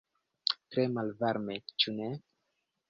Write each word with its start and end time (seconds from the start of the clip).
Tre 0.75 0.87
malvarme, 0.95 1.61
ĉu 1.85 1.97
ne? 2.01 2.13